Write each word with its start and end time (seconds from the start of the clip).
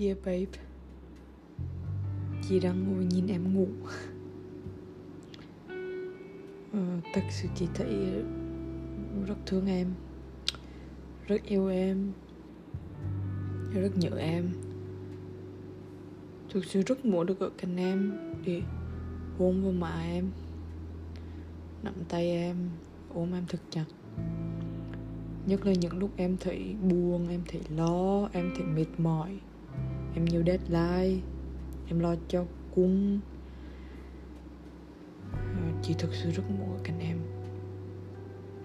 Dear 0.00 0.16
babe 0.24 0.58
Chị 2.48 2.60
đang 2.60 2.84
ngồi 2.84 3.04
nhìn 3.04 3.26
em 3.26 3.54
ngủ. 3.54 3.66
Ờ, 6.72 7.00
Thật 7.14 7.20
sự 7.30 7.48
chị 7.54 7.66
thấy 7.74 7.96
rất 9.26 9.34
thương 9.46 9.66
em 9.66 9.86
Rất 11.26 11.42
yêu 11.44 11.68
em 11.68 12.12
Rất 13.74 13.96
nhớ 13.96 14.10
em. 14.18 14.50
Thực 16.50 16.64
sự 16.64 16.82
rất 16.86 17.04
muốn 17.04 17.26
được 17.26 17.40
ở 17.40 17.50
cạnh 17.58 17.76
em 17.76 18.12
Để 18.44 18.62
hôn 19.38 19.62
vào 19.62 19.72
má 19.72 20.02
em 20.02 20.30
Nắm 21.82 21.94
tay 22.08 22.30
em 22.30 22.56
Ôm 23.14 23.32
em 23.32 23.44
thật 23.48 23.60
chặt. 23.70 23.84
Nhất 25.46 25.66
là 25.66 25.72
những 25.72 25.98
lúc 25.98 26.10
em 26.16 26.36
thấy 26.40 26.74
buồn, 26.82 27.28
em 27.28 27.42
thấy 27.48 27.60
lo, 27.76 28.28
em 28.32 28.52
thấy 28.56 28.66
mệt 28.66 28.86
mỏi. 28.98 29.40
Em 30.14 30.24
nhiều 30.24 30.42
deadline. 30.46 31.20
Em 31.88 31.98
lo 31.98 32.14
cho 32.28 32.44
cung. 32.74 33.20
Ờ, 35.32 35.62
chị 35.82 35.94
thực 35.98 36.14
sự 36.14 36.30
rất 36.30 36.42
muốn 36.58 36.72
ở 36.72 36.80
cạnh 36.84 36.98
em. 37.00 37.18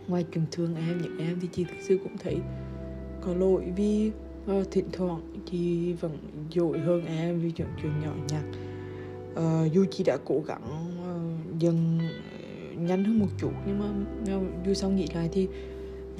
Ngoài 0.08 0.26
chuyện 0.32 0.46
thương 0.52 0.76
em, 0.76 1.02
những 1.02 1.18
em 1.18 1.40
thì 1.42 1.48
chị 1.52 1.64
thực 1.64 1.78
sự 1.82 2.00
cũng 2.04 2.18
thấy 2.18 2.38
Có 3.22 3.34
lỗi 3.34 3.72
vì 3.76 4.12
uh, 4.52 4.72
thỉnh 4.72 4.90
thoảng 4.92 5.22
chị 5.46 5.94
vẫn 5.94 6.18
dội 6.52 6.80
hơn 6.80 7.06
em 7.06 7.40
vì 7.40 7.52
những 7.58 7.68
chuyện 7.82 7.92
nhỏ 8.02 8.14
nhặt. 8.30 8.44
Uh, 9.32 9.74
Dù 9.74 9.86
chị 9.92 10.04
đã 10.04 10.18
cố 10.26 10.44
gắng 10.48 10.64
uh, 11.02 11.60
dần 11.60 12.00
nhanh 12.78 13.04
hơn 13.04 13.20
một 13.20 13.28
chút 13.38 13.52
nhưng 13.68 13.80
mà 13.80 13.86
dù 14.66 14.74
sau 14.74 14.90
nghĩ 14.90 15.08
lại 15.14 15.30
thì 15.32 15.48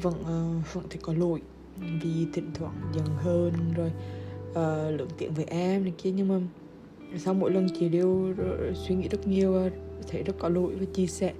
vẫn 0.02 0.14
uh, 0.22 0.74
vẫn 0.74 0.86
thấy 0.90 1.00
có 1.02 1.14
lỗi 1.14 1.42
vì 1.78 2.28
thỉnh 2.34 2.52
thoảng 2.54 2.82
dần 2.94 3.06
hơn 3.18 3.54
rồi. 3.76 3.92
Ờ, 4.56 4.90
uh, 4.94 5.00
lượng 5.00 5.10
tiếng 5.18 5.34
với 5.34 5.46
em 5.46 5.84
này 5.84 5.94
kia 5.98 6.12
nhưng 6.12 6.28
mà 6.28 6.40
sau 7.18 7.34
mỗi 7.34 7.52
lần 7.52 7.68
chị 7.80 7.90
đều 7.90 8.34
ờ, 8.38 8.74
suy 8.74 8.96
nghĩ 8.96 9.08
rất 9.08 9.28
nhiều 9.28 9.70
thấy 10.08 10.24
rất 10.24 10.36
có 10.40 10.50
lỗi. 10.50 10.76
Và 10.80 10.86
chị 10.94 11.08
sẽ 11.08 11.34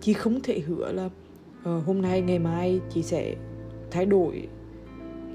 chị 0.00 0.12
không 0.12 0.40
thể 0.42 0.60
hứa 0.60 0.92
là 0.92 1.04
uh, 1.06 1.86
hôm 1.86 2.02
nay 2.02 2.20
ngày 2.20 2.38
mai 2.38 2.80
chị 2.94 3.02
sẽ 3.02 3.34
thay 3.90 4.06
đổi 4.06 4.48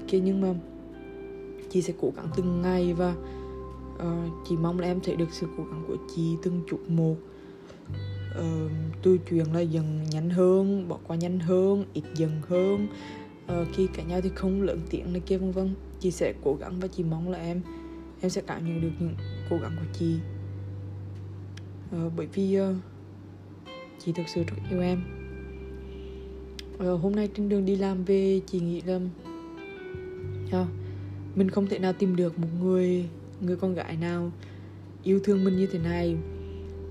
kia 0.08 0.20
nhưng 0.20 0.40
mà 0.40 0.54
chị 1.70 1.82
sẽ 1.82 1.92
cố 2.00 2.12
gắng 2.16 2.28
từng 2.36 2.62
ngày 2.62 2.94
và 2.94 3.14
uh, 3.94 4.32
chị 4.48 4.56
mong 4.56 4.78
là 4.80 4.86
em 4.86 5.00
thấy 5.00 5.16
được 5.16 5.28
sự 5.32 5.46
cố 5.56 5.64
gắng 5.64 5.84
của 5.88 5.96
chị 6.14 6.36
từng 6.42 6.62
chút 6.70 6.80
một. 6.88 7.16
Uh, 8.40 8.70
từ 9.02 9.18
chuyện 9.30 9.44
là 9.54 9.60
dần 9.60 10.00
nhanh 10.10 10.30
hơn 10.30 10.88
bỏ 10.88 10.98
qua 11.06 11.16
nhanh 11.16 11.38
hơn 11.38 11.84
ít 11.92 12.04
dần 12.14 12.30
hơn 12.48 12.86
uh, 13.44 13.68
khi 13.72 13.88
cả 13.94 14.02
nhau 14.02 14.20
thì 14.20 14.30
không 14.34 14.62
lớn 14.62 14.80
tiếng 14.90 15.12
này 15.12 15.22
kia 15.26 15.38
vân 15.38 15.52
vân. 15.52 15.74
Chị 16.00 16.10
sẽ 16.10 16.34
cố 16.44 16.54
gắng 16.60 16.80
và 16.80 16.88
chị 16.88 17.04
mong 17.04 17.30
là 17.30 17.38
em 17.38 17.60
em 18.20 18.30
sẽ 18.30 18.42
cảm 18.46 18.66
nhận 18.66 18.80
được 18.80 18.90
những 19.00 19.14
cố 19.50 19.58
gắng 19.62 19.76
của 19.80 19.86
chị. 19.98 20.16
Uh, 21.96 22.12
bởi 22.16 22.26
vì 22.26 22.60
uh, 22.60 22.76
chị 23.98 24.12
thực 24.12 24.28
sự 24.28 24.42
rất 24.42 24.56
yêu 24.70 24.80
em. 24.80 25.02
Uh, 26.74 27.00
hôm 27.02 27.16
nay 27.16 27.28
trên 27.36 27.48
đường 27.48 27.64
đi 27.64 27.76
làm 27.76 28.04
về 28.04 28.40
chị 28.46 28.60
nghĩ 28.60 28.80
là 28.80 29.00
uh, 30.46 30.66
mình 31.34 31.50
không 31.50 31.66
thể 31.66 31.78
nào 31.78 31.92
tìm 31.92 32.16
được 32.16 32.38
một 32.38 32.48
người 32.60 33.08
người 33.40 33.56
con 33.56 33.74
gái 33.74 33.96
nào 33.96 34.32
yêu 35.02 35.20
thương 35.24 35.44
mình 35.44 35.56
như 35.56 35.66
thế 35.66 35.78
này. 35.78 36.16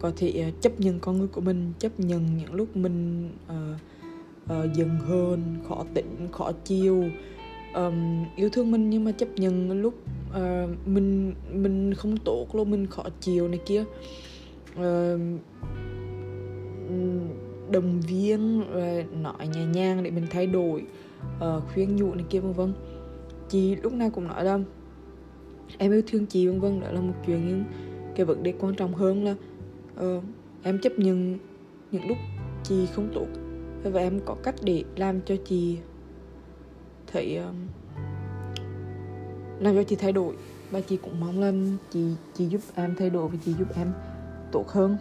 Có 0.01 0.11
thể 0.17 0.45
uh, 0.47 0.61
chấp 0.61 0.79
nhận 0.79 0.99
con 0.99 1.17
người 1.17 1.27
của 1.27 1.41
mình 1.41 1.73
chấp 1.79 1.99
nhận 1.99 2.37
những 2.37 2.53
lúc 2.53 2.77
mình 2.77 3.29
uh, 3.45 3.79
uh, 4.53 4.73
dần 4.73 4.89
hơn 4.99 5.55
khó 5.67 5.85
tỉnh 5.93 6.27
khó 6.31 6.51
chiều. 6.65 7.05
Um, 7.75 8.25
yêu 8.35 8.49
thương 8.49 8.71
mình 8.71 8.89
nhưng 8.89 9.03
mà 9.03 9.11
chấp 9.11 9.29
nhận 9.35 9.81
lúc 9.81 9.93
uh, 10.29 10.87
mình 10.87 11.33
mình 11.53 11.93
không 11.93 12.17
tốt 12.17 12.55
luôn 12.55 12.71
mình 12.71 12.87
khó 12.87 13.03
chịu 13.21 13.47
này 13.47 13.59
kia. 13.65 13.83
Ờ, 14.75 15.19
uh, 16.85 16.91
đồng 17.71 18.01
viên 18.01 18.61
uh, 18.61 19.13
nói 19.21 19.47
nhẹ 19.53 19.65
nhàng 19.65 20.03
để 20.03 20.11
mình 20.11 20.25
thay 20.29 20.47
đổi 20.47 20.83
uh, 21.37 21.63
khuyên 21.73 21.95
nhủ 21.95 22.13
này 22.13 22.25
kia 22.29 22.39
vân 22.39 22.53
vân. 22.53 22.73
Chị 23.49 23.75
lúc 23.75 23.93
nào 23.93 24.09
cũng 24.09 24.27
nói 24.27 24.43
là 24.43 24.59
em 25.77 25.91
yêu 25.91 26.01
thương 26.07 26.25
chị 26.25 26.47
vân 26.47 26.59
vân 26.59 26.79
đó 26.79 26.91
là 26.91 27.01
một 27.01 27.13
chuyện 27.25 27.47
nhưng 27.47 27.63
cái 28.15 28.25
vấn 28.25 28.43
đề 28.43 28.53
quan 28.59 28.75
trọng 28.75 28.93
hơn 28.93 29.23
là 29.23 29.35
uh, 30.05 30.23
em 30.63 30.79
chấp 30.79 30.99
nhận 30.99 31.37
những 31.91 32.07
lúc 32.07 32.17
chị 32.63 32.85
không 32.93 33.09
tốt 33.13 33.27
và 33.83 34.01
em 34.01 34.19
có 34.25 34.35
cách 34.43 34.55
để 34.63 34.83
làm 34.95 35.21
cho 35.21 35.35
chị 35.45 35.79
thấy 37.07 37.37
um, 37.37 37.55
làm 39.59 39.75
cho 39.75 39.83
chị 39.83 39.95
thay 39.95 40.11
đổi. 40.11 40.35
Và 40.71 40.81
chị 40.81 40.97
cũng 40.97 41.19
mong 41.19 41.39
là 41.39 41.51
chị 41.91 42.15
chị 42.33 42.45
giúp 42.45 42.61
em 42.75 42.95
thay 42.95 43.09
đổi 43.09 43.27
và 43.27 43.37
chị 43.45 43.53
giúp 43.53 43.67
em 43.75 43.91
tốt 44.51 44.67
hơn. 44.67 44.97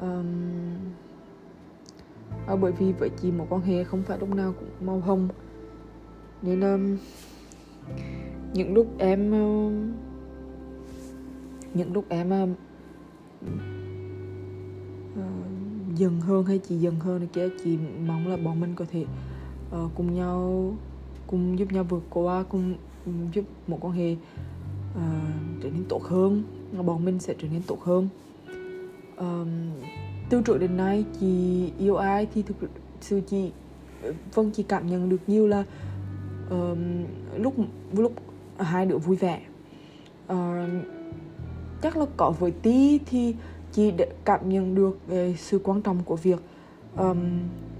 Um, 0.00 0.26
à, 2.46 2.56
bởi 2.56 2.72
vì 2.72 2.92
với 2.92 3.10
chị 3.22 3.30
một 3.30 3.46
quan 3.50 3.62
hệ 3.62 3.84
không 3.84 4.02
phải 4.02 4.18
lúc 4.18 4.34
nào 4.34 4.54
cũng 4.58 4.86
màu 4.86 5.00
hồng. 5.00 5.28
Nên 6.42 6.60
um, 6.60 6.96
những 8.52 8.74
lúc 8.74 8.86
em 8.98 9.32
um, 9.32 9.92
những 11.74 11.92
lúc 11.92 12.04
em 12.08 12.30
um, 12.30 12.54
uh, 15.18 15.67
dần 15.98 16.20
hơn 16.20 16.44
hay 16.44 16.58
chị 16.58 16.76
dần 16.76 17.00
hơn 17.00 17.18
này 17.18 17.28
kia 17.32 17.48
chị 17.64 17.78
mong 18.06 18.28
là 18.28 18.36
bọn 18.36 18.60
mình 18.60 18.74
có 18.74 18.84
thể 18.92 19.04
uh, 19.76 19.90
cùng 19.94 20.14
nhau 20.14 20.72
cùng 21.26 21.58
giúp 21.58 21.72
nhau 21.72 21.84
vượt 21.84 22.02
qua 22.10 22.42
cùng 22.42 22.74
giúp 23.32 23.44
một 23.66 23.78
quan 23.80 23.92
hệ 23.92 24.12
uh, 24.12 25.02
trở 25.62 25.70
nên 25.70 25.84
tốt 25.88 26.02
hơn 26.02 26.42
bọn 26.86 27.04
mình 27.04 27.18
sẽ 27.18 27.34
trở 27.38 27.48
nên 27.52 27.62
tốt 27.66 27.80
hơn. 27.82 28.08
Um, 29.16 29.48
từ 30.30 30.42
trước 30.42 30.58
đến 30.58 30.76
nay 30.76 31.04
chị 31.20 31.72
yêu 31.78 31.96
ai 31.96 32.26
thì 32.34 32.42
thực 32.42 32.56
sự 33.00 33.20
chị 33.20 33.52
ờ, 34.02 34.12
vâng 34.34 34.50
chị 34.50 34.62
cảm 34.62 34.86
nhận 34.86 35.08
được 35.08 35.20
nhiều 35.26 35.46
là 35.46 35.64
um, 36.50 37.04
lúc 37.36 37.54
lúc 37.92 38.12
hai 38.58 38.86
đứa 38.86 38.98
vui 38.98 39.16
vẻ. 39.16 39.40
Uh, 40.32 40.36
chắc 41.82 41.96
là 41.96 42.06
có 42.16 42.30
với 42.30 42.50
tí 42.50 42.98
thì 43.06 43.34
chị 43.78 43.90
đã 43.90 44.06
cảm 44.24 44.48
nhận 44.48 44.74
được 44.74 44.98
về 45.06 45.34
sự 45.38 45.60
quan 45.64 45.82
trọng 45.82 45.98
của 46.04 46.16
việc 46.16 46.38
um, 46.96 47.18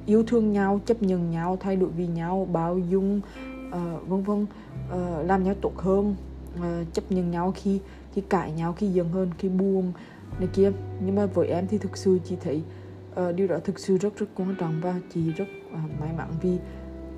yêu 0.07 0.23
thương 0.27 0.53
nhau 0.53 0.81
chấp 0.87 1.03
nhận 1.03 1.31
nhau 1.31 1.57
thay 1.61 1.77
đổi 1.77 1.91
vì 1.97 2.07
nhau 2.07 2.49
bao 2.53 2.79
dung 2.79 3.21
uh, 3.69 4.09
vân 4.09 4.23
vân 4.23 4.43
uh, 4.43 5.27
làm 5.27 5.45
nhau 5.45 5.55
tốt 5.61 5.73
hơn 5.77 6.17
uh, 6.57 6.93
chấp 6.93 7.13
nhận 7.13 7.31
nhau 7.31 7.53
khi 7.57 7.81
khi 8.15 8.23
cãi 8.29 8.53
nhau 8.53 8.73
khi 8.73 8.89
giận 8.89 9.09
hơn 9.09 9.31
khi 9.39 9.49
buồn 9.49 9.93
này 10.39 10.49
kia. 10.53 10.73
Nhưng 11.05 11.15
mà 11.15 11.27
với 11.27 11.49
em 11.49 11.67
thì 11.67 11.79
thực 11.79 11.97
sự 11.97 12.19
chị 12.25 12.37
thấy 12.41 12.63
uh, 13.21 13.35
điều 13.35 13.47
đó 13.47 13.57
thực 13.65 13.79
sự 13.79 13.97
rất 13.97 14.17
rất 14.17 14.27
quan 14.35 14.55
trọng 14.59 14.81
và 14.81 15.01
chị 15.15 15.33
rất 15.33 15.49
uh, 15.73 16.01
may 16.01 16.11
mắn 16.17 16.29
vì 16.43 16.59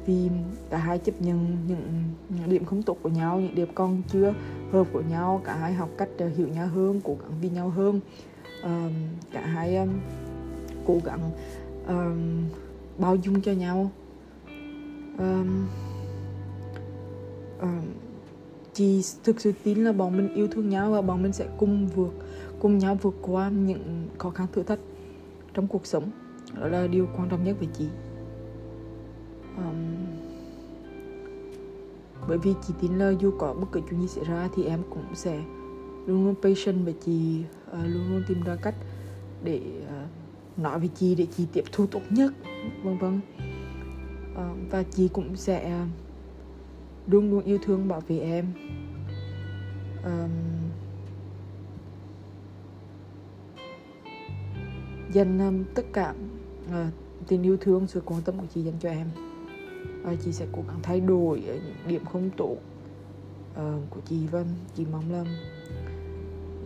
vì 0.06 0.28
cả 0.70 0.78
hai 0.78 0.98
chấp 0.98 1.22
nhận 1.22 1.56
những, 1.68 2.04
những 2.28 2.50
điểm 2.50 2.64
không 2.64 2.82
tốt 2.82 2.96
của 3.02 3.08
nhau 3.08 3.40
những 3.40 3.54
điểm 3.54 3.68
còn 3.74 4.02
chưa 4.12 4.34
hợp 4.72 4.86
của 4.92 5.02
nhau 5.10 5.40
cả 5.44 5.56
hai 5.56 5.72
học 5.72 5.88
cách 5.98 6.08
uh, 6.24 6.36
hiểu 6.36 6.48
nhau 6.48 6.66
hơn 6.66 7.00
cố 7.04 7.16
gắng 7.22 7.32
vì 7.40 7.48
nhau 7.48 7.68
hơn 7.68 8.00
uh, 8.62 8.92
cả 9.32 9.46
hai 9.46 9.76
um, 9.76 9.88
cố 10.86 10.98
gắng 11.04 11.30
um, 11.86 12.44
bao 12.98 13.16
dung 13.16 13.40
cho 13.40 13.52
nhau. 13.52 13.90
Um, 15.18 15.68
um, 17.60 17.80
chị 18.72 19.02
thực 19.24 19.40
sự 19.40 19.52
tin 19.64 19.84
là 19.84 19.92
bọn 19.92 20.16
mình 20.16 20.34
yêu 20.34 20.48
thương 20.48 20.68
nhau 20.68 20.90
và 20.90 21.02
bọn 21.02 21.22
mình 21.22 21.32
sẽ 21.32 21.46
cùng 21.58 21.86
vượt 21.86 22.12
cùng 22.60 22.78
nhau 22.78 22.98
vượt 23.02 23.14
qua 23.22 23.48
những 23.48 24.08
khó 24.18 24.30
khăn 24.30 24.46
thử 24.52 24.62
thách 24.62 24.78
trong 25.54 25.66
cuộc 25.66 25.86
sống. 25.86 26.10
Đó 26.60 26.68
là 26.68 26.86
điều 26.86 27.08
quan 27.16 27.28
trọng 27.28 27.44
nhất 27.44 27.56
với 27.58 27.68
chị. 27.78 27.86
Um, 29.56 30.06
bởi 32.28 32.38
vì 32.38 32.54
chị 32.66 32.74
tin 32.80 32.98
là 32.98 33.10
dù 33.20 33.32
có 33.38 33.54
bất 33.54 33.66
cứ 33.72 33.80
chuyện 33.90 34.00
gì 34.00 34.08
xảy 34.08 34.24
ra 34.24 34.48
thì 34.56 34.64
em 34.64 34.82
cũng 34.90 35.04
sẽ 35.14 35.42
luôn 36.06 36.24
luôn 36.24 36.34
patient 36.42 36.86
về 36.86 36.94
chị 37.04 37.42
uh, 37.70 37.78
luôn 37.84 38.10
luôn 38.10 38.22
tìm 38.28 38.42
ra 38.42 38.56
cách 38.56 38.74
để 39.44 39.60
uh, 39.84 40.58
nói 40.58 40.78
với 40.78 40.88
chị 40.88 41.14
để 41.14 41.26
chị 41.36 41.46
tiếp 41.52 41.64
thu 41.72 41.86
tốt 41.86 42.02
nhất 42.10 42.32
vân 42.82 42.98
vân. 42.98 43.20
Uh, 44.32 44.70
và 44.70 44.82
chị 44.82 45.08
cũng 45.08 45.36
sẽ 45.36 45.86
luôn 47.06 47.30
luôn 47.30 47.44
yêu 47.44 47.58
thương 47.62 47.88
bảo 47.88 48.00
vệ 48.00 48.18
em. 48.18 48.46
Um, 50.04 50.30
dành 55.12 55.38
um, 55.38 55.64
tất 55.74 55.82
cả 55.92 56.14
uh, 56.66 56.74
tình 57.26 57.42
yêu 57.42 57.56
thương 57.60 57.86
sự 57.86 58.02
quan 58.04 58.22
tâm 58.22 58.38
của 58.38 58.46
chị 58.54 58.62
dành 58.62 58.78
cho 58.80 58.88
em. 58.88 59.06
Và 60.02 60.14
chị 60.24 60.32
sẽ 60.32 60.46
cố 60.52 60.62
gắng 60.68 60.78
thay 60.82 61.00
đổi 61.00 61.40
những 61.40 61.74
điểm 61.86 62.04
không 62.04 62.30
tốt 62.36 62.56
uh, 63.52 63.90
của 63.90 64.00
chị 64.08 64.26
và 64.30 64.44
chị 64.76 64.84
mong 64.92 65.12
là 65.12 65.24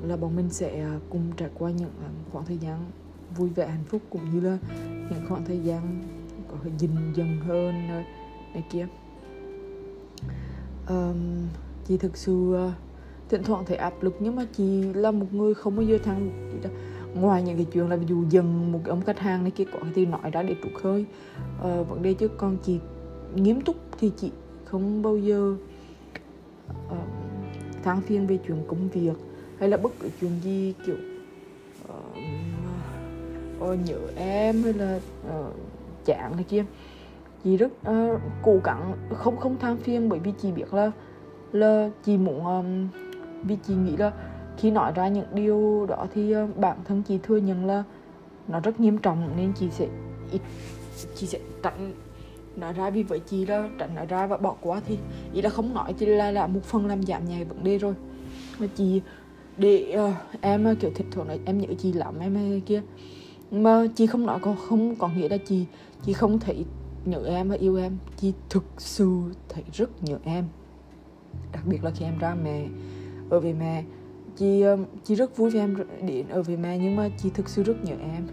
là 0.03 0.17
bọn 0.17 0.37
mình 0.37 0.51
sẽ 0.51 0.81
à, 0.81 0.99
cùng 1.11 1.33
trải 1.37 1.49
qua 1.55 1.71
những 1.71 1.91
à, 2.03 2.09
khoảng 2.33 2.45
thời 2.45 2.59
gian 2.59 2.79
vui 3.37 3.49
vẻ 3.49 3.67
hạnh 3.67 3.85
phúc 3.89 4.03
cũng 4.11 4.31
như 4.31 4.41
là 4.41 4.59
những 4.83 5.25
khoảng 5.29 5.45
thời 5.45 5.59
gian 5.59 6.03
có 6.49 6.57
dình 6.79 6.97
dần 7.15 7.41
hơn 7.41 7.89
này 8.55 8.65
kia. 8.71 8.87
Um, 10.89 11.17
chị 11.89 11.97
thực 11.97 12.17
sự 12.17 12.55
à, 12.55 12.73
thỉnh 13.29 13.43
thoảng 13.43 13.65
thấy 13.67 13.77
áp 13.77 14.03
lực 14.03 14.17
nhưng 14.21 14.37
mà 14.37 14.47
chị 14.57 14.83
là 14.83 15.11
một 15.11 15.27
người 15.33 15.55
không 15.55 15.77
bao 15.77 15.87
giờ 15.87 15.99
thăng 15.99 16.31
ngoài 17.15 17.43
những 17.43 17.57
cái 17.57 17.67
chuyện 17.73 17.89
là 17.89 17.97
ví 17.97 18.07
dụ 18.07 18.25
dần 18.31 18.73
một 18.73 18.81
cái 18.85 18.91
ông 18.91 19.03
khách 19.03 19.19
hàng 19.19 19.43
này 19.43 19.51
kia 19.51 19.65
có 19.73 19.79
thì 19.95 20.07
nói 20.07 20.31
ra 20.33 20.43
để 20.43 20.57
trục 20.63 20.73
khơi 20.83 21.03
uh, 21.03 21.63
ờ, 21.63 21.85
vấn 21.85 22.03
đề 22.03 22.15
chứ 22.15 22.29
còn 22.29 22.57
chị 22.63 22.79
nghiêm 23.35 23.61
túc 23.61 23.77
thì 23.99 24.11
chị 24.17 24.31
không 24.65 25.03
bao 25.03 25.17
giờ 25.17 25.57
uh, 26.71 27.83
than 27.83 28.01
phiền 28.01 28.27
về 28.27 28.39
chuyện 28.47 28.65
công 28.69 28.89
việc 28.89 29.13
hay 29.59 29.69
là 29.69 29.77
bất 29.77 29.93
cứ 30.01 30.09
chuyện 30.21 30.31
gì 30.43 30.75
kiểu 30.87 30.97
uh, 33.61 33.79
nhớ 33.87 33.99
em 34.17 34.63
hay 34.63 34.73
là 34.73 35.01
uh, 35.29 35.55
chán 36.05 36.33
này 36.37 36.45
kia. 36.45 36.65
Chị 37.45 37.57
rất 37.57 37.73
uh, 37.91 38.21
cố 38.43 38.61
gắng 38.65 38.93
không 39.15 39.37
không 39.37 39.59
than 39.59 39.77
phiền 39.77 40.09
bởi 40.09 40.19
vì 40.19 40.33
chị 40.43 40.53
biết 40.53 40.75
là 40.75 40.91
là 41.53 41.91
chị 42.05 42.17
muốn 42.17 42.47
um, 42.47 42.89
vì 43.43 43.57
chị 43.67 43.75
nghĩ 43.75 43.97
là 43.97 44.13
khi 44.57 44.71
nói 44.71 44.93
ra 44.95 45.09
những 45.09 45.27
điều 45.35 45.87
đó 45.89 46.07
thì 46.15 46.37
uh, 46.37 46.57
bản 46.57 46.79
thân 46.85 47.03
chị 47.03 47.19
thừa 47.23 47.37
nhận 47.37 47.67
là 47.67 47.85
nó 48.49 48.61
rất 48.61 48.81
nghiêm 48.81 48.99
trọng 48.99 49.31
nên 49.37 49.53
chị 49.53 49.71
sẽ 49.71 49.89
ít 50.31 50.41
chị 51.15 51.27
sẽ 51.27 51.39
tránh 51.63 51.93
nói 52.57 52.73
ra 52.73 52.91
vì 52.91 53.03
với 53.03 53.21
chị 53.21 53.47
là 53.47 53.69
tránh 53.79 53.95
nói 53.95 54.07
ra 54.07 54.27
và 54.27 54.37
bỏ 54.37 54.57
qua 54.61 54.81
thì 54.87 54.99
ý 55.33 55.43
là 55.43 55.51
không 55.51 55.75
nói 55.75 55.95
thì 55.99 56.07
là 56.07 56.31
là 56.31 56.47
một 56.47 56.65
phần 56.65 56.87
làm 56.87 57.03
giảm 57.03 57.25
nhẹ 57.25 57.45
vấn 57.45 57.65
đề 57.65 57.79
rồi. 57.79 57.95
Mà 58.59 58.67
chị 58.77 59.01
để 59.57 59.97
uh, 59.99 60.41
em 60.41 60.65
ờ, 60.65 60.75
kiểu 60.81 60.91
thịt 60.95 61.07
thuận 61.11 61.29
này 61.29 61.41
em 61.45 61.59
nhớ 61.59 61.69
chị 61.79 61.93
lắm 61.93 62.15
em 62.21 62.35
hay 62.35 62.63
kia. 62.67 62.83
Mà 63.51 63.87
chị 63.95 64.07
không 64.07 64.27
nói 64.27 64.39
có 64.43 64.55
không 64.69 64.97
có 64.97 65.09
nghĩa 65.09 65.29
là 65.29 65.37
chị 65.37 65.65
chị 66.03 66.13
không 66.13 66.39
thấy 66.39 66.65
nhớ 67.05 67.25
em 67.27 67.49
và 67.49 67.57
yêu 67.57 67.77
em. 67.77 67.99
Chị 68.17 68.33
thực 68.51 68.65
sự 68.79 69.21
thấy 69.49 69.65
rất 69.73 70.03
nhớ 70.03 70.19
em. 70.25 70.45
Đặc 71.53 71.67
biệt 71.67 71.85
là 71.85 71.91
khi 71.91 72.05
em 72.05 72.19
ra 72.19 72.35
mẹ 72.35 72.67
ở 73.31 73.41
với 73.41 73.53
mẹ. 73.53 73.85
Chị 74.37 74.61
ờ, 74.61 74.79
chị 75.05 75.15
rất 75.15 75.37
vui 75.37 75.51
vì 75.51 75.59
em 75.59 75.77
đến 76.07 76.29
ở 76.29 76.43
với 76.43 76.57
mẹ 76.57 76.79
nhưng 76.79 76.97
mà 76.97 77.09
chị 77.19 77.31
thực 77.35 77.49
sự 77.49 77.63
rất 77.63 77.85
nhớ 77.85 77.95
em. 78.15 78.27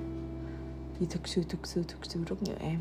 Chị 1.00 1.06
thực 1.09 1.27
sự 1.27 1.44
thực 1.50 1.67
sự 1.67 1.83
thực 1.88 2.06
sự 2.06 2.19
rất 2.27 2.44
nhớ 2.44 2.53
em 2.59 2.79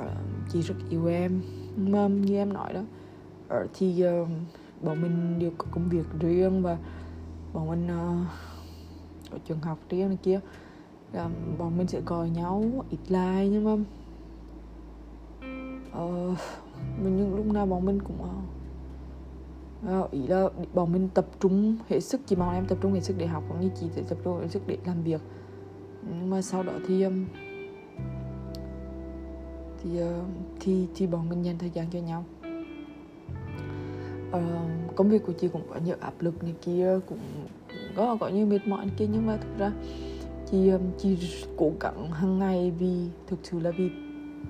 uh, 0.00 0.06
chị 0.52 0.60
rất 0.60 0.74
yêu 0.90 1.06
em. 1.06 1.42
Mà 1.76 2.08
như 2.08 2.36
em 2.36 2.52
nói 2.52 2.72
đó 2.72 2.80
ở 3.48 3.66
thì 3.74 4.04
uh, 4.22 4.28
bọn 4.82 5.02
mình 5.02 5.38
đều 5.38 5.50
có 5.58 5.66
công 5.70 5.88
việc 5.88 6.06
riêng 6.20 6.62
và 6.62 6.78
bọn 7.52 7.68
mình 7.70 7.88
ờ, 7.88 8.10
uh, 8.10 8.26
ở 9.32 9.38
trường 9.48 9.60
học 9.60 9.78
riêng 9.90 10.08
này 10.08 10.18
kia. 10.22 10.40
Là 11.12 11.28
bọn 11.58 11.76
mình 11.78 11.86
sẽ 11.86 12.00
gọi 12.00 12.30
nhau 12.30 12.64
ít 12.90 12.98
like 13.08 13.48
nhưng 13.50 13.64
mà 13.64 13.72
uh, 16.02 16.38
nhưng 17.02 17.36
lúc 17.36 17.46
nào 17.46 17.66
bọn 17.66 17.84
mình 17.84 18.00
cũng 18.00 18.16
uh, 20.00 20.10
ý 20.10 20.26
là 20.26 20.48
bọn 20.74 20.92
mình 20.92 21.08
tập 21.14 21.26
trung 21.40 21.76
hết 21.88 22.00
sức 22.00 22.20
chỉ 22.26 22.36
mong 22.36 22.54
em 22.54 22.66
tập 22.66 22.78
trung 22.80 22.92
hết 22.92 23.00
sức 23.00 23.14
để 23.18 23.26
học 23.26 23.42
cũng 23.48 23.60
như 23.60 23.70
chị 23.80 23.86
sẽ 23.96 24.02
tập 24.08 24.18
trung 24.24 24.40
hết 24.40 24.48
sức 24.48 24.62
để 24.66 24.78
làm 24.86 25.02
việc. 25.02 25.20
Nhưng 26.08 26.30
mà 26.30 26.42
sau 26.42 26.62
đó 26.62 26.72
thì 26.86 27.02
um, 27.02 27.24
thì 29.84 29.98
ờ, 29.98 30.18
uh, 30.18 30.26
thì 30.60 30.86
thì 30.94 31.06
bọn 31.06 31.28
mình 31.28 31.44
dành 31.44 31.58
thời 31.58 31.70
gian 31.70 31.86
cho 31.90 31.98
nhau. 31.98 32.24
Uh, 34.28 34.96
công 34.96 35.10
việc 35.10 35.22
của 35.26 35.32
chị 35.32 35.48
cũng 35.48 35.62
có 35.70 35.80
nhiều 35.84 35.96
áp 36.00 36.14
lực 36.20 36.42
này 36.42 36.54
kia 36.62 36.98
cũng 37.08 37.18
có 37.96 38.16
có 38.20 38.28
nhiều 38.28 38.46
mệt 38.46 38.66
mỏi 38.66 38.86
này 38.86 38.94
kia 38.98 39.06
nhưng 39.12 39.26
mà 39.26 39.36
thực 39.36 39.58
ra 39.58 39.72
chị 40.50 40.68
um, 40.68 40.82
chị 40.98 41.18
cố 41.56 41.72
gắng 41.80 42.10
hàng 42.10 42.38
ngày 42.38 42.72
vì 42.78 43.08
thực 43.26 43.38
sự 43.42 43.60
là 43.60 43.70
vì 43.70 43.90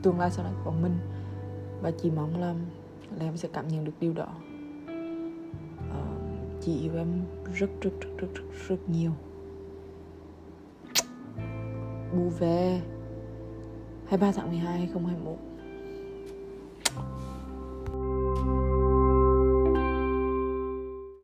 tương 0.02 0.18
lai 0.18 0.30
sau 0.30 0.44
này 0.44 0.54
của 0.64 0.70
mình. 0.70 0.92
Và 1.82 1.90
chị 1.90 2.10
mong 2.10 2.40
là, 2.40 2.54
là 3.18 3.24
em 3.24 3.36
sẽ 3.36 3.48
cảm 3.52 3.68
nhận 3.68 3.84
được 3.84 3.92
điều 4.00 4.12
đó. 4.12 4.28
Uh, 5.90 6.62
chị 6.62 6.80
yêu 6.80 6.92
em 6.96 7.08
rất 7.54 7.70
rất 7.80 7.90
rất 8.00 8.08
rất 8.18 8.28
rất, 8.34 8.68
rất 8.68 8.88
nhiều. 8.88 9.12
Bù 12.12 12.28
về. 12.38 12.80
23 14.16 14.32
tháng 14.32 14.50
12 14.50 14.88
2021 14.92 15.53